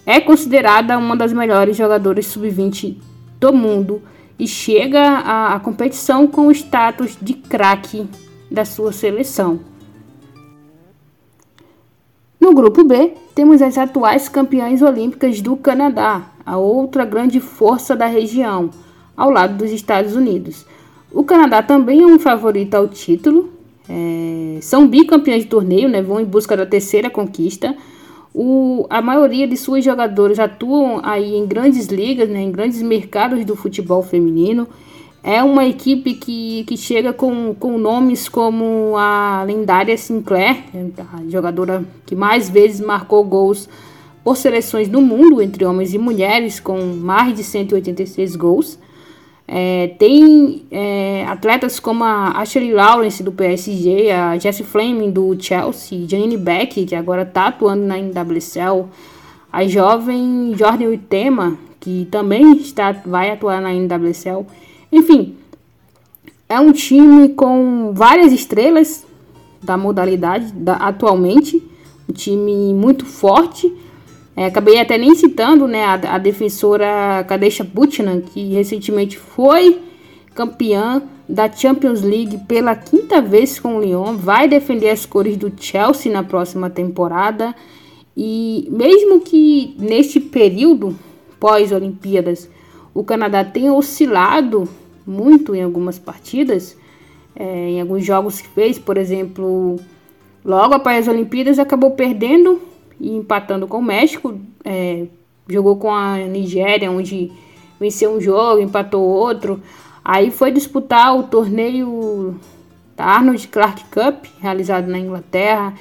é 0.06 0.18
considerada 0.20 0.96
uma 0.96 1.14
das 1.14 1.32
melhores 1.32 1.76
jogadoras 1.76 2.26
sub-20 2.26 2.96
do 3.38 3.52
mundo 3.52 4.02
e 4.38 4.46
chega 4.46 5.00
à, 5.00 5.54
à 5.54 5.60
competição 5.60 6.26
com 6.26 6.46
o 6.46 6.52
status 6.52 7.18
de 7.20 7.34
craque 7.34 8.06
da 8.50 8.64
sua 8.64 8.92
seleção. 8.92 9.60
No 12.44 12.52
grupo 12.52 12.84
B, 12.84 13.14
temos 13.34 13.62
as 13.62 13.78
atuais 13.78 14.28
campeãs 14.28 14.82
olímpicas 14.82 15.40
do 15.40 15.56
Canadá, 15.56 16.30
a 16.44 16.58
outra 16.58 17.02
grande 17.02 17.40
força 17.40 17.96
da 17.96 18.04
região, 18.04 18.68
ao 19.16 19.30
lado 19.30 19.56
dos 19.56 19.70
Estados 19.70 20.14
Unidos. 20.14 20.66
O 21.10 21.24
Canadá 21.24 21.62
também 21.62 22.02
é 22.02 22.06
um 22.06 22.18
favorito 22.18 22.74
ao 22.74 22.86
título, 22.86 23.48
é, 23.88 24.58
são 24.60 24.86
bicampeões 24.86 25.44
de 25.44 25.48
torneio, 25.48 25.88
né, 25.88 26.02
vão 26.02 26.20
em 26.20 26.24
busca 26.26 26.54
da 26.54 26.66
terceira 26.66 27.08
conquista. 27.08 27.74
O, 28.34 28.86
a 28.90 29.00
maioria 29.00 29.48
de 29.48 29.56
suas 29.56 29.82
jogadores 29.82 30.38
atuam 30.38 31.00
aí 31.02 31.34
em 31.34 31.46
grandes 31.46 31.86
ligas, 31.86 32.28
né, 32.28 32.42
em 32.42 32.52
grandes 32.52 32.82
mercados 32.82 33.42
do 33.46 33.56
futebol 33.56 34.02
feminino. 34.02 34.68
É 35.26 35.42
uma 35.42 35.64
equipe 35.64 36.12
que, 36.12 36.64
que 36.64 36.76
chega 36.76 37.10
com, 37.10 37.54
com 37.54 37.78
nomes 37.78 38.28
como 38.28 38.94
a 38.94 39.42
lendária 39.46 39.96
Sinclair, 39.96 40.64
a 41.14 41.22
jogadora 41.30 41.82
que 42.04 42.14
mais 42.14 42.50
vezes 42.50 42.78
marcou 42.78 43.24
gols 43.24 43.66
por 44.22 44.36
seleções 44.36 44.86
do 44.86 45.00
mundo, 45.00 45.40
entre 45.40 45.64
homens 45.64 45.94
e 45.94 45.98
mulheres, 45.98 46.60
com 46.60 46.78
mais 46.78 47.34
de 47.34 47.42
186 47.42 48.36
gols. 48.36 48.78
É, 49.48 49.94
tem 49.98 50.66
é, 50.70 51.24
atletas 51.26 51.80
como 51.80 52.04
a 52.04 52.38
Ashley 52.42 52.72
Lawrence 52.72 53.22
do 53.22 53.32
PSG, 53.32 54.10
a 54.10 54.36
Jessie 54.36 54.62
Fleming 54.62 55.10
do 55.10 55.34
Chelsea, 55.40 56.06
Janine 56.06 56.36
Beck, 56.36 56.84
que 56.84 56.94
agora 56.94 57.22
está 57.22 57.46
atuando 57.46 57.86
na 57.86 57.96
NWSL, 57.98 58.90
a 59.50 59.66
jovem 59.66 60.54
Jordan 60.54 60.88
Uitema, 60.88 61.56
que 61.80 62.06
também 62.10 62.58
está, 62.58 62.92
vai 62.92 63.30
atuar 63.30 63.62
na 63.62 63.72
NWSL. 63.72 64.44
Enfim, 64.94 65.36
é 66.48 66.58
um 66.58 66.72
time 66.72 67.30
com 67.30 67.92
várias 67.92 68.32
estrelas 68.32 69.04
da 69.62 69.76
modalidade 69.76 70.52
da, 70.52 70.74
atualmente, 70.74 71.62
um 72.08 72.12
time 72.12 72.72
muito 72.74 73.04
forte 73.04 73.72
é, 74.36 74.46
acabei 74.46 74.80
até 74.80 74.98
nem 74.98 75.14
citando 75.14 75.68
né, 75.68 75.84
a, 75.84 75.94
a 76.14 76.18
defensora 76.18 77.24
Kadesha 77.28 77.62
Butchnan, 77.62 78.20
que 78.20 78.52
recentemente 78.52 79.16
foi 79.16 79.80
campeã 80.34 81.02
da 81.28 81.50
Champions 81.50 82.02
League 82.02 82.38
pela 82.48 82.74
quinta 82.74 83.20
vez 83.22 83.60
com 83.60 83.76
o 83.76 83.80
Lyon, 83.80 84.16
vai 84.16 84.48
defender 84.48 84.90
as 84.90 85.06
cores 85.06 85.36
do 85.36 85.52
Chelsea 85.56 86.12
na 86.12 86.24
próxima 86.24 86.68
temporada. 86.68 87.54
E 88.16 88.68
mesmo 88.70 89.20
que 89.20 89.76
neste 89.78 90.18
período 90.18 90.96
pós-Olimpíadas 91.38 92.50
o 92.92 93.04
Canadá 93.04 93.44
tenha 93.44 93.72
oscilado 93.72 94.68
muito 95.06 95.54
em 95.54 95.62
algumas 95.62 95.98
partidas, 95.98 96.76
é, 97.36 97.70
em 97.70 97.80
alguns 97.80 98.04
jogos 98.04 98.40
que 98.40 98.48
fez, 98.48 98.78
por 98.78 98.96
exemplo, 98.96 99.78
logo 100.44 100.74
após 100.74 101.06
as 101.06 101.12
Olimpíadas 101.12 101.58
acabou 101.58 101.92
perdendo 101.92 102.60
e 103.00 103.10
empatando 103.10 103.66
com 103.66 103.78
o 103.78 103.82
México. 103.82 104.38
É, 104.64 105.06
jogou 105.48 105.76
com 105.76 105.92
a 105.92 106.16
Nigéria, 106.18 106.90
onde 106.90 107.30
venceu 107.78 108.12
um 108.12 108.20
jogo, 108.20 108.60
empatou 108.60 109.02
outro. 109.02 109.60
Aí 110.04 110.30
foi 110.30 110.50
disputar 110.50 111.16
o 111.16 111.24
torneio 111.24 112.38
da 112.96 113.04
Arnold 113.04 113.48
Clark 113.48 113.84
Cup, 113.84 114.24
realizado 114.40 114.86
na 114.86 114.98
Inglaterra, 114.98 115.74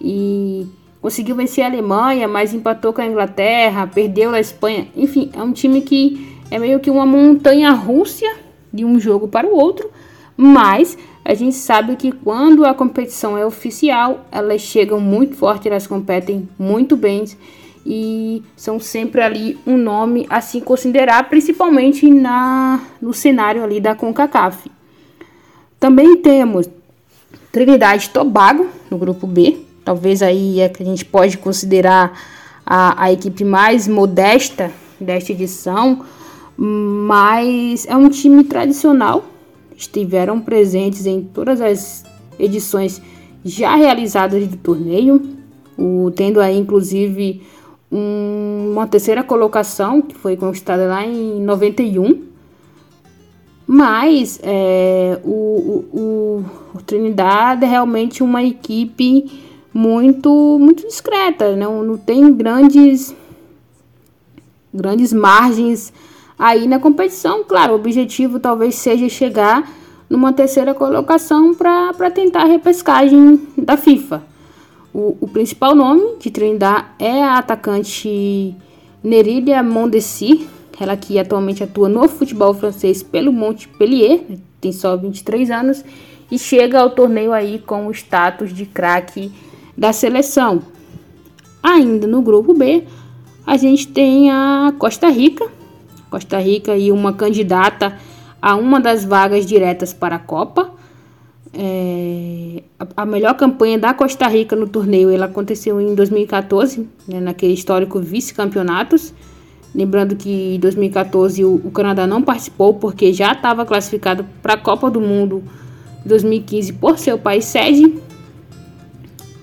e 0.00 0.66
conseguiu 1.00 1.36
vencer 1.36 1.64
a 1.64 1.68
Alemanha, 1.68 2.26
mas 2.26 2.52
empatou 2.52 2.92
com 2.92 3.00
a 3.00 3.06
Inglaterra, 3.06 3.86
perdeu 3.86 4.34
a 4.34 4.40
Espanha. 4.40 4.88
Enfim, 4.96 5.30
é 5.32 5.42
um 5.42 5.52
time 5.52 5.80
que 5.80 6.36
é 6.50 6.58
meio 6.58 6.80
que 6.80 6.90
uma 6.90 7.06
montanha 7.06 7.70
russa 7.72 8.26
de 8.76 8.84
um 8.84 9.00
jogo 9.00 9.26
para 9.26 9.46
o 9.46 9.56
outro, 9.56 9.90
mas 10.36 10.96
a 11.24 11.34
gente 11.34 11.56
sabe 11.56 11.96
que 11.96 12.12
quando 12.12 12.64
a 12.64 12.74
competição 12.74 13.36
é 13.36 13.44
oficial, 13.44 14.26
elas 14.30 14.60
chegam 14.60 15.00
muito 15.00 15.34
forte, 15.34 15.66
elas 15.66 15.86
competem 15.86 16.48
muito 16.58 16.96
bem 16.96 17.24
e 17.84 18.42
são 18.56 18.78
sempre 18.78 19.22
ali 19.22 19.58
um 19.66 19.76
nome 19.76 20.26
a 20.28 20.40
se 20.40 20.60
considerar, 20.60 21.28
principalmente 21.28 22.08
na, 22.10 22.80
no 23.00 23.14
cenário 23.14 23.64
ali 23.64 23.80
da 23.80 23.94
CONCACAF. 23.94 24.70
Também 25.80 26.16
temos 26.16 26.68
Trinidade 27.50 28.06
e 28.06 28.10
Tobago 28.10 28.68
no 28.90 28.98
grupo 28.98 29.26
B, 29.26 29.58
talvez 29.84 30.22
aí 30.22 30.60
é 30.60 30.68
que 30.68 30.82
a 30.82 30.86
gente 30.86 31.04
pode 31.04 31.38
considerar 31.38 32.12
a, 32.64 33.04
a 33.04 33.12
equipe 33.12 33.44
mais 33.44 33.86
modesta 33.86 34.72
desta 35.00 35.32
edição, 35.32 36.04
mas 36.56 37.86
é 37.86 37.96
um 37.96 38.08
time 38.08 38.44
tradicional 38.44 39.24
estiveram 39.76 40.40
presentes 40.40 41.04
em 41.06 41.22
todas 41.22 41.60
as 41.60 42.04
edições 42.38 43.00
já 43.44 43.76
realizadas 43.76 44.46
do 44.48 44.56
torneio, 44.56 45.22
o, 45.78 46.10
tendo 46.16 46.40
aí 46.40 46.56
inclusive 46.56 47.42
um, 47.92 48.70
uma 48.72 48.86
terceira 48.86 49.22
colocação 49.22 50.00
que 50.00 50.14
foi 50.14 50.36
conquistada 50.36 50.86
lá 50.86 51.04
em 51.04 51.40
91. 51.42 52.24
Mas 53.68 54.38
é, 54.42 55.20
o, 55.24 55.84
o, 55.92 56.44
o, 56.74 56.82
Trinidad 56.82 57.62
é 57.62 57.66
realmente 57.66 58.22
uma 58.22 58.42
equipe 58.42 59.42
muito 59.74 60.56
muito 60.58 60.86
discreta, 60.86 61.54
não, 61.56 61.82
não 61.82 61.98
tem 61.98 62.32
grandes 62.32 63.14
grandes 64.72 65.12
margens 65.12 65.92
aí 66.38 66.66
na 66.66 66.78
competição. 66.78 67.44
Claro, 67.44 67.72
o 67.72 67.76
objetivo 67.76 68.38
talvez 68.38 68.74
seja 68.74 69.08
chegar 69.08 69.70
numa 70.08 70.32
terceira 70.32 70.74
colocação 70.74 71.54
para 71.54 72.10
tentar 72.10 72.42
a 72.42 72.46
repescagem 72.46 73.46
da 73.56 73.76
FIFA. 73.76 74.22
O, 74.94 75.16
o, 75.20 75.28
principal 75.28 75.74
nome 75.74 76.16
de 76.18 76.30
Trindade 76.30 76.86
é 76.98 77.22
a 77.22 77.38
atacante 77.38 78.54
Nerilia 79.02 79.62
Mondesi, 79.62 80.48
ela 80.80 80.96
que 80.96 81.18
atualmente 81.18 81.62
atua 81.62 81.88
no 81.88 82.08
futebol 82.08 82.54
francês 82.54 83.02
pelo 83.02 83.32
Montpellier, 83.32 84.22
tem 84.60 84.72
só 84.72 84.96
23 84.96 85.50
anos, 85.50 85.84
e 86.30 86.38
chega 86.38 86.80
ao 86.80 86.90
torneio 86.90 87.32
aí 87.32 87.58
com 87.58 87.86
o 87.86 87.90
status 87.90 88.52
de 88.52 88.64
craque 88.64 89.30
da 89.76 89.92
seleção. 89.92 90.62
Ainda 91.62 92.06
no 92.06 92.22
grupo 92.22 92.54
B, 92.54 92.84
a 93.46 93.56
gente 93.56 93.88
tem 93.88 94.30
a 94.30 94.72
Costa 94.78 95.08
Rica, 95.08 95.46
Costa 96.16 96.38
Rica 96.38 96.74
e 96.74 96.90
uma 96.90 97.12
candidata 97.12 97.94
a 98.40 98.56
uma 98.56 98.80
das 98.80 99.04
vagas 99.04 99.44
diretas 99.44 99.92
para 99.92 100.16
a 100.16 100.18
Copa. 100.18 100.70
É, 101.52 102.62
a, 102.96 103.04
melhor 103.04 103.34
campanha 103.34 103.78
da 103.78 103.92
Costa 103.92 104.26
Rica 104.26 104.56
no 104.56 104.66
torneio 104.66 105.10
ela 105.10 105.26
aconteceu 105.26 105.78
em 105.78 105.94
2014, 105.94 106.88
né, 107.06 107.20
naquele 107.20 107.52
histórico 107.52 108.00
vice-campeonatos. 108.00 109.12
Lembrando 109.74 110.16
que 110.16 110.54
em 110.54 110.58
2014 110.58 111.44
o, 111.44 111.56
o 111.56 111.70
Canadá 111.70 112.06
não 112.06 112.22
participou 112.22 112.72
porque 112.72 113.12
já 113.12 113.32
estava 113.32 113.66
classificado 113.66 114.24
para 114.42 114.54
a 114.54 114.56
Copa 114.56 114.90
do 114.90 115.02
Mundo 115.02 115.44
2015 116.06 116.72
por 116.74 116.98
seu 116.98 117.18
país 117.18 117.44
sede. 117.44 117.94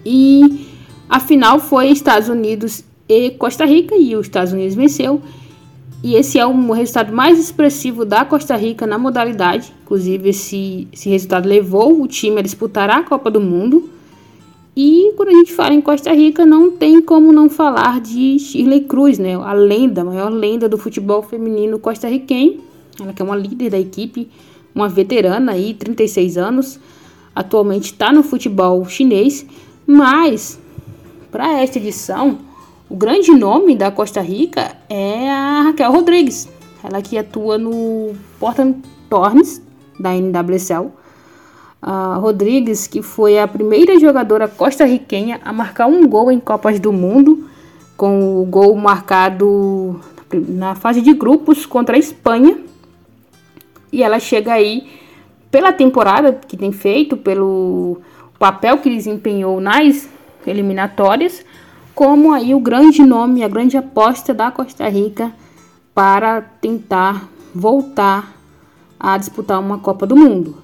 E 0.03 0.67
a 1.07 1.19
final 1.19 1.59
foi 1.59 1.89
Estados 1.89 2.29
Unidos 2.29 2.83
e 3.07 3.29
Costa 3.31 3.63
Rica 3.63 3.95
e 3.95 4.15
os 4.15 4.25
Estados 4.25 4.53
Unidos 4.53 4.73
venceu. 4.73 5.21
E 6.03 6.15
esse 6.15 6.37
é 6.37 6.45
o 6.45 6.71
resultado 6.73 7.13
mais 7.13 7.39
expressivo 7.39 8.03
da 8.03 8.25
Costa 8.25 8.57
Rica 8.57 8.85
na 8.85 8.97
modalidade. 8.97 9.73
Inclusive, 9.83 10.29
esse, 10.29 10.85
esse 10.91 11.09
resultado 11.09 11.47
levou 11.47 12.01
o 12.01 12.07
time 12.07 12.39
a 12.39 12.41
disputar 12.41 12.89
a 12.89 13.03
Copa 13.03 13.31
do 13.31 13.39
Mundo. 13.39 13.89
E 14.75 15.13
quando 15.15 15.29
a 15.29 15.33
gente 15.33 15.53
fala 15.53 15.73
em 15.73 15.79
Costa 15.79 16.11
Rica, 16.11 16.45
não 16.45 16.71
tem 16.71 17.01
como 17.01 17.31
não 17.31 17.49
falar 17.49 18.01
de 18.01 18.37
Shirley 18.37 18.81
Cruz, 18.81 19.17
né? 19.17 19.35
A 19.35 19.53
lenda, 19.53 20.01
a 20.01 20.03
maior 20.03 20.29
lenda 20.29 20.67
do 20.67 20.77
futebol 20.77 21.23
feminino 21.23 21.79
costarriquenho. 21.79 22.59
Ela 22.99 23.13
que 23.13 23.21
é 23.21 23.25
uma 23.25 23.37
líder 23.37 23.69
da 23.69 23.79
equipe, 23.79 24.29
uma 24.75 24.89
veterana 24.89 25.53
aí, 25.53 25.73
36 25.73 26.37
anos. 26.37 26.79
Atualmente 27.33 27.85
está 27.85 28.11
no 28.11 28.23
futebol 28.23 28.83
chinês. 28.89 29.45
Mas, 29.87 30.59
para 31.31 31.61
esta 31.61 31.77
edição, 31.77 32.39
o 32.89 32.95
grande 32.95 33.31
nome 33.31 33.75
da 33.75 33.91
Costa 33.91 34.21
Rica 34.21 34.75
é 34.89 35.29
a 35.29 35.61
Raquel 35.63 35.91
Rodrigues. 35.91 36.49
Ela 36.83 37.01
que 37.01 37.17
atua 37.17 37.57
no 37.57 38.13
Portland 38.39 38.81
Thorns, 39.09 39.61
da 39.99 40.11
NWSL. 40.13 40.91
A 41.81 42.15
Rodrigues, 42.15 42.87
que 42.87 43.01
foi 43.01 43.39
a 43.39 43.47
primeira 43.47 43.99
jogadora 43.99 44.47
costarriquenha 44.47 45.39
a 45.43 45.51
marcar 45.51 45.87
um 45.87 46.07
gol 46.07 46.31
em 46.31 46.39
Copas 46.39 46.79
do 46.79 46.93
Mundo, 46.93 47.49
com 47.95 48.41
o 48.41 48.45
gol 48.45 48.75
marcado 48.75 49.99
na 50.33 50.75
fase 50.75 51.01
de 51.01 51.13
grupos 51.13 51.65
contra 51.65 51.95
a 51.95 51.99
Espanha. 51.99 52.57
E 53.91 54.01
ela 54.01 54.19
chega 54.19 54.53
aí 54.53 54.87
pela 55.51 55.71
temporada 55.71 56.33
que 56.47 56.57
tem 56.57 56.71
feito, 56.71 57.15
pelo 57.15 58.01
papel 58.39 58.79
que 58.79 58.89
desempenhou 58.89 59.61
nas 59.61 60.09
eliminatórias, 60.45 61.45
como 61.95 62.33
aí 62.33 62.55
o 62.55 62.59
grande 62.59 63.03
nome, 63.03 63.43
a 63.43 63.47
grande 63.47 63.77
aposta 63.77 64.33
da 64.33 64.51
Costa 64.51 64.87
Rica 64.89 65.31
para 65.93 66.41
tentar 66.41 67.29
voltar 67.53 68.33
a 68.99 69.17
disputar 69.17 69.59
uma 69.59 69.77
Copa 69.77 70.07
do 70.07 70.15
Mundo. 70.15 70.57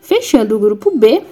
Fechando 0.00 0.56
o 0.56 0.58
grupo 0.58 0.90
B, 0.96 1.22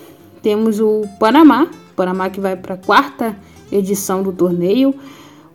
temos 0.42 0.80
o 0.80 1.02
Panamá, 1.18 1.68
Panamá 1.94 2.30
que 2.30 2.40
vai 2.40 2.56
para 2.56 2.74
a 2.74 2.78
quarta 2.78 3.36
edição 3.70 4.22
do 4.22 4.32
torneio. 4.32 4.94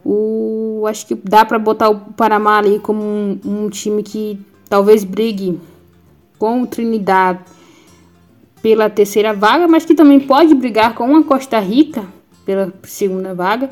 O, 0.06 0.86
acho 0.88 1.08
que 1.08 1.16
dá 1.16 1.44
para 1.44 1.58
botar 1.58 1.90
o 1.90 1.96
Panamá 1.96 2.60
ali 2.60 2.78
como 2.80 3.02
um, 3.02 3.40
um, 3.44 3.70
time 3.70 4.04
que 4.04 4.40
talvez 4.70 5.04
brigue 5.04 5.60
com 6.38 6.62
o 6.62 6.68
Trinidad 6.68 7.40
pela 8.62 8.90
terceira 8.90 9.34
vaga, 9.34 9.68
mas 9.68 9.86
que 9.86 9.96
também 9.96 10.20
pode 10.20 10.54
brigar 10.54 10.94
com 10.94 11.16
a 11.16 11.24
Costa 11.24 11.60
Rica 11.60 12.06
pela 12.46 12.74
segunda 12.84 13.34
vaga 13.34 13.70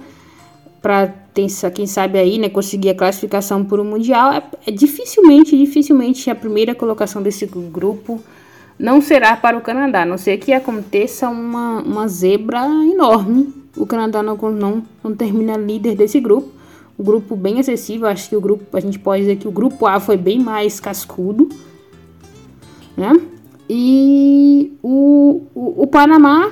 para 0.83 1.13
quem 1.73 1.87
sabe 1.87 2.19
aí, 2.19 2.37
né, 2.37 2.49
conseguir 2.49 2.89
a 2.89 2.95
classificação 2.95 3.63
para 3.63 3.81
o 3.81 3.85
mundial. 3.85 4.33
É, 4.33 4.43
é 4.67 4.71
dificilmente, 4.71 5.57
dificilmente 5.57 6.29
a 6.29 6.35
primeira 6.35 6.75
colocação 6.75 7.23
desse 7.23 7.45
grupo 7.45 8.19
não 8.77 9.01
será 9.01 9.37
para 9.37 9.57
o 9.57 9.61
Canadá, 9.61 10.01
a 10.01 10.05
não 10.05 10.17
ser 10.17 10.37
que 10.37 10.51
aconteça 10.51 11.29
uma, 11.29 11.81
uma 11.81 12.07
zebra 12.09 12.65
enorme. 12.65 13.53
O 13.77 13.85
Canadá 13.85 14.21
não, 14.21 14.35
não, 14.35 14.83
não 15.01 15.15
termina 15.15 15.55
líder 15.55 15.95
desse 15.95 16.19
grupo. 16.19 16.49
O 16.97 17.03
grupo 17.03 17.33
bem 17.35 17.61
acessível, 17.61 18.07
acho 18.07 18.29
que 18.29 18.35
o 18.35 18.41
grupo, 18.41 18.75
a 18.75 18.79
gente 18.81 18.99
pode 18.99 19.21
dizer 19.21 19.37
que 19.37 19.47
o 19.47 19.51
grupo 19.51 19.85
A 19.87 20.01
foi 20.01 20.17
bem 20.17 20.37
mais 20.39 20.81
cascudo, 20.81 21.47
né? 22.97 23.13
E 23.69 24.73
o, 24.83 25.43
o, 25.55 25.83
o 25.83 25.87
Panamá 25.87 26.51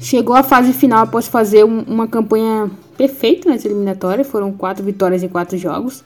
chegou 0.00 0.34
à 0.34 0.42
fase 0.42 0.72
final 0.72 1.04
após 1.04 1.28
fazer 1.28 1.64
um, 1.64 1.80
uma 1.80 2.08
campanha 2.08 2.70
perfeita 2.96 3.48
nessa 3.48 3.68
eliminatória. 3.68 4.24
Foram 4.24 4.52
quatro 4.52 4.84
vitórias 4.84 5.22
em 5.22 5.28
quatro 5.28 5.56
jogos. 5.56 6.02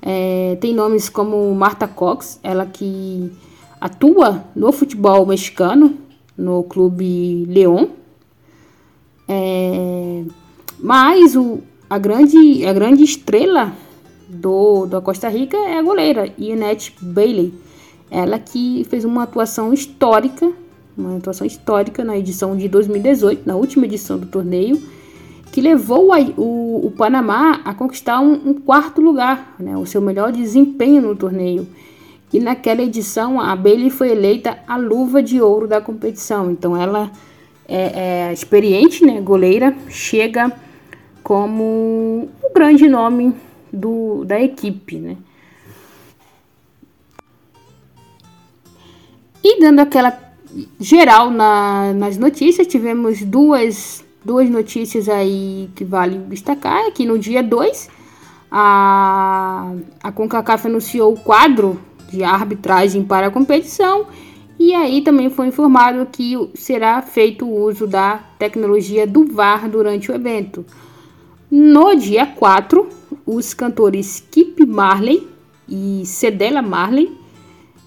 É, 0.00 0.56
tem 0.60 0.74
nomes 0.74 1.08
como 1.08 1.54
Marta 1.54 1.88
Cox, 1.88 2.38
ela 2.42 2.66
que 2.66 3.32
atua 3.80 4.44
no 4.54 4.72
futebol 4.72 5.24
mexicano, 5.26 5.96
no 6.36 6.62
clube 6.64 7.46
León. 7.48 7.88
É, 9.28 10.24
mas 10.78 11.36
o, 11.36 11.60
a, 11.88 11.98
grande, 11.98 12.66
a 12.66 12.72
grande 12.72 13.04
estrela 13.04 13.72
do, 14.28 14.86
da 14.86 15.00
Costa 15.00 15.28
Rica 15.28 15.56
é 15.56 15.78
a 15.78 15.82
goleira, 15.82 16.32
Ionette 16.38 16.94
Bailey. 17.00 17.54
Ela 18.10 18.38
que 18.38 18.84
fez 18.90 19.04
uma 19.04 19.22
atuação 19.22 19.72
histórica, 19.72 20.52
uma 20.96 21.16
atuação 21.16 21.46
histórica 21.46 22.04
na 22.04 22.16
edição 22.16 22.56
de 22.56 22.68
2018, 22.68 23.46
na 23.46 23.56
última 23.56 23.86
edição 23.86 24.18
do 24.18 24.26
torneio, 24.26 24.80
que 25.50 25.60
levou 25.60 26.12
a, 26.12 26.18
o, 26.36 26.86
o, 26.86 26.90
Panamá 26.90 27.60
a 27.64 27.74
conquistar 27.74 28.20
um, 28.20 28.32
um 28.32 28.54
quarto 28.54 29.00
lugar, 29.00 29.54
né, 29.58 29.76
o 29.76 29.84
seu 29.84 30.00
melhor 30.00 30.32
desempenho 30.32 31.02
no 31.02 31.14
torneio. 31.14 31.66
E 32.32 32.40
naquela 32.40 32.82
edição 32.82 33.38
a 33.38 33.54
Bailey 33.54 33.90
foi 33.90 34.10
eleita 34.10 34.58
a 34.66 34.78
luva 34.78 35.22
de 35.22 35.40
ouro 35.40 35.68
da 35.68 35.80
competição. 35.82 36.50
Então 36.50 36.74
ela 36.74 37.12
é, 37.68 38.28
é 38.28 38.32
experiente, 38.32 39.04
né, 39.04 39.20
goleira, 39.20 39.76
chega 39.88 40.50
como 41.22 42.30
o 42.42 42.52
grande 42.54 42.88
nome 42.88 43.34
do, 43.70 44.24
da 44.24 44.40
equipe, 44.40 44.96
né. 44.96 45.16
E 49.44 49.60
dando 49.60 49.80
aquela 49.80 50.31
geral 50.78 51.30
na, 51.30 51.92
nas 51.92 52.16
notícias, 52.16 52.66
tivemos 52.66 53.22
duas, 53.22 54.04
duas 54.24 54.48
notícias 54.48 55.08
aí 55.08 55.70
que 55.74 55.84
vale 55.84 56.18
destacar. 56.18 56.86
Aqui 56.86 57.04
no 57.04 57.18
dia 57.18 57.42
2, 57.42 57.88
a, 58.50 59.72
a 60.02 60.12
CONCACAF 60.12 60.66
anunciou 60.66 61.14
o 61.14 61.20
quadro 61.20 61.80
de 62.10 62.22
arbitragem 62.22 63.02
para 63.02 63.28
a 63.28 63.30
competição. 63.30 64.06
E 64.58 64.74
aí 64.74 65.02
também 65.02 65.30
foi 65.30 65.48
informado 65.48 66.06
que 66.06 66.36
será 66.54 67.00
feito 67.02 67.44
o 67.44 67.64
uso 67.64 67.86
da 67.86 68.18
tecnologia 68.38 69.06
do 69.06 69.24
VAR 69.24 69.68
durante 69.68 70.12
o 70.12 70.14
evento. 70.14 70.64
No 71.50 71.94
dia 71.94 72.26
4, 72.26 72.88
os 73.26 73.52
cantores 73.52 74.24
Kip 74.30 74.64
Marley 74.64 75.26
e 75.68 76.02
Cedella 76.04 76.62
Marley, 76.62 77.10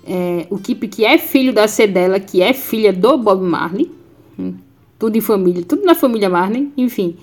é, 0.05 0.47
o 0.49 0.57
Kip 0.57 0.87
que 0.87 1.03
é 1.03 1.17
filho 1.17 1.51
da 1.53 1.67
Cedella, 1.67 2.19
que 2.19 2.41
é 2.41 2.53
filha 2.53 2.93
do 2.93 3.17
Bob 3.17 3.41
Marley, 3.41 3.91
hum, 4.37 4.53
tudo 4.99 5.17
em 5.17 5.21
família, 5.21 5.63
tudo 5.63 5.83
na 5.83 5.95
família 5.95 6.29
Marley, 6.29 6.71
enfim, 6.77 7.17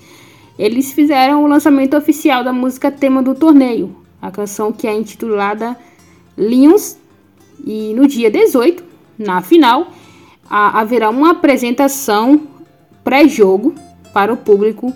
eles 0.59 0.93
fizeram 0.93 1.45
o 1.45 1.47
lançamento 1.47 1.97
oficial 1.97 2.45
da 2.45 2.53
música 2.53 2.91
tema 2.91 3.23
do 3.23 3.35
torneio, 3.35 3.97
a 4.21 4.31
canção 4.31 4.73
que 4.73 4.87
é 4.87 4.95
intitulada 4.95 5.77
Lions. 6.37 6.99
E 7.65 7.95
no 7.95 8.07
dia 8.07 8.31
18, 8.31 8.83
na 9.19 9.41
final, 9.41 9.89
a, 10.49 10.81
haverá 10.81 11.11
uma 11.11 11.31
apresentação 11.31 12.43
pré-jogo 13.05 13.75
para 14.13 14.33
o 14.33 14.37
público 14.37 14.93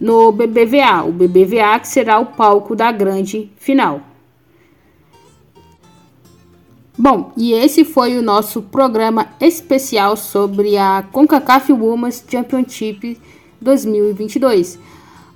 no 0.00 0.32
BBVA. 0.32 1.04
O 1.04 1.12
BBVA 1.12 1.78
que 1.78 1.88
será 1.88 2.18
o 2.18 2.26
palco 2.26 2.74
da 2.74 2.90
grande 2.90 3.50
final. 3.56 4.00
Bom, 6.98 7.32
e 7.36 7.52
esse 7.52 7.84
foi 7.84 8.16
o 8.16 8.22
nosso 8.22 8.62
programa 8.62 9.28
especial 9.38 10.16
sobre 10.16 10.78
a 10.78 11.04
CONCACAF 11.12 11.70
Women's 11.70 12.24
Championship 12.26 13.20
2022. 13.60 14.78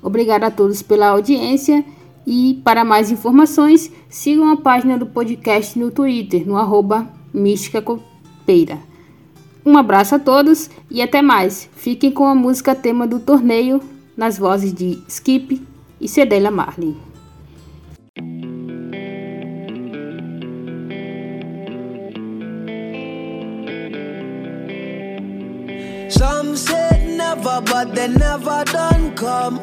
Obrigado 0.03 0.44
a 0.44 0.51
todos 0.51 0.81
pela 0.81 1.09
audiência 1.09 1.85
e 2.27 2.61
para 2.64 2.83
mais 2.83 3.11
informações, 3.11 3.92
sigam 4.09 4.51
a 4.51 4.57
página 4.57 4.96
do 4.96 5.05
podcast 5.05 5.79
no 5.79 5.90
Twitter, 5.90 6.46
no 6.49 6.57
arroba 6.57 7.07
Mística 7.33 7.83
Copeira. 7.83 8.79
Um 9.64 9.77
abraço 9.77 10.14
a 10.14 10.18
todos 10.18 10.70
e 10.90 11.03
até 11.03 11.20
mais. 11.20 11.68
Fiquem 11.77 12.11
com 12.11 12.25
a 12.25 12.35
música 12.35 12.75
tema 12.75 13.07
do 13.07 13.20
torneio 13.20 13.83
nas 14.16 14.38
vozes 14.38 14.73
de 14.73 14.99
Skip 15.07 15.61
e 16.01 16.09
Cedella 16.09 16.51
Marley. 16.51 17.10
But 27.64 27.94
they 27.94 28.09
never 28.09 28.64
done 28.64 29.14
come. 29.16 29.61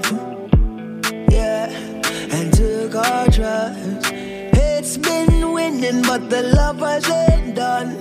Yeah. 1.30 1.88
and 2.32 2.54
took 2.54 2.96
our 2.96 3.28
trust. 3.28 4.12
It's 4.14 4.98
been 4.98 5.52
winning, 5.52 6.02
but 6.04 6.30
the 6.30 6.44
lovers 6.44 7.10
ain't 7.10 7.56
done. 7.56 7.98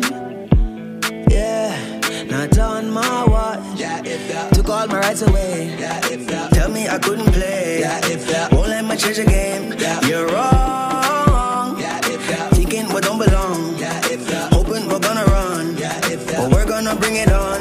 Yeah, 1.30 2.00
not 2.30 2.58
on 2.58 2.90
my 2.90 3.24
watch. 3.24 3.78
Yeah, 3.78 4.02
if 4.04 4.28
that 4.32 4.54
took 4.54 4.68
all 4.68 4.86
my 4.86 5.00
rights 5.00 5.22
away. 5.22 5.76
Yeah, 5.78 6.00
if 6.06 6.26
that 6.28 6.52
tell 6.52 6.70
me 6.70 6.88
I 6.88 6.98
couldn't 6.98 7.32
play. 7.32 7.80
Yeah, 7.80 8.00
if 8.06 8.26
that 8.28 8.52
won't 8.52 8.68
let 8.68 8.84
my 8.84 8.96
change 8.96 9.16
the 9.16 9.24
game. 9.24 9.74
Yeah, 9.78 10.04
you're 10.06 10.26
wrong. 10.26 11.78
Yeah, 11.78 11.98
if 12.04 12.26
that 12.28 12.52
thinking 12.54 12.86
what 12.92 13.04
don't 13.04 13.18
belong. 13.18 13.78
Yeah, 13.78 14.00
if 14.06 14.26
that 14.28 14.52
hoping 14.52 14.88
we're 14.88 15.00
gonna 15.00 15.24
run. 15.24 15.76
Yeah, 15.76 15.96
if 16.06 16.26
that 16.26 16.38
but 16.38 16.52
we're 16.52 16.66
gonna 16.66 16.96
bring 16.96 17.16
it 17.16 17.30
on. 17.30 17.55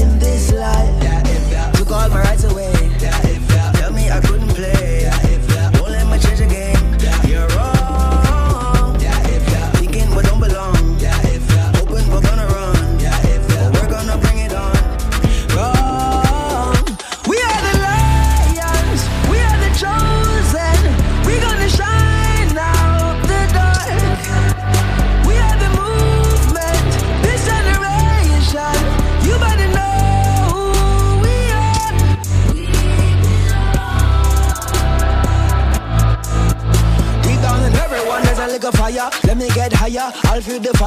In 0.00 0.18
this 0.18 0.52
life. 0.52 1.07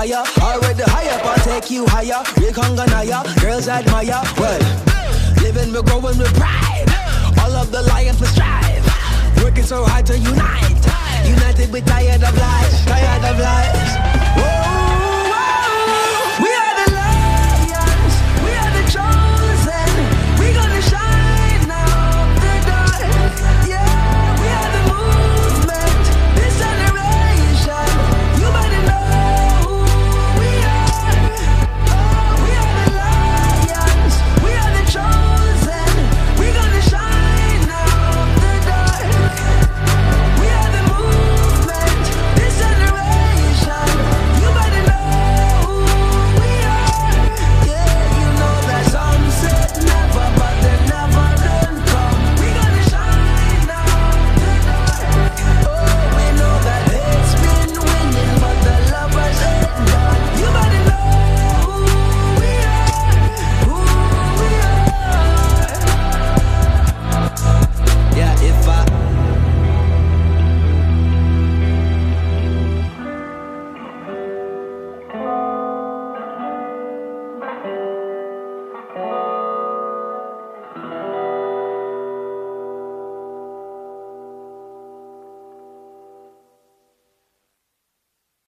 Fire. 0.02 0.24
Already 0.42 0.84
higher, 0.84 1.20
but 1.24 1.38
take 1.44 1.70
you 1.70 1.86
higher. 1.88 2.24
We 2.38 2.52
Naya, 2.52 3.24
girls 3.40 3.68
admire. 3.68 4.22
Well, 4.38 4.62
living, 5.42 5.74
we're 5.74 5.84
growing 5.84 6.18
with 6.18 6.34
pride. 6.36 6.90
All 7.40 7.54
of 7.54 7.72
the 7.72 7.82
lions 7.84 8.20
we 8.20 8.28
strive. 8.28 8.86
Working 9.44 9.64
so 9.64 9.84
hard 9.84 10.06
to 10.08 10.18
unite. 10.18 10.86
United, 11.28 11.72
we're 11.72 11.82
tired 11.82 12.24
of 12.24 12.36
lies. 12.38 12.86
Tired 12.86 13.24
of 13.26 13.40
lies. 13.40 13.92
Whoa. 14.38 14.61